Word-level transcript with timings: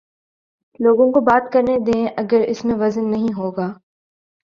لوگوں 0.79 1.11
کو 1.11 1.21
بات 1.21 1.51
کر 1.53 1.63
نے 1.63 1.77
دیں 1.85 2.05
اگر 2.17 2.41
اس 2.47 2.65
میں 2.65 2.75
وزن 2.75 3.11
نہیں 3.11 3.33
ہو 3.33 3.51
گا۔ 3.51 3.67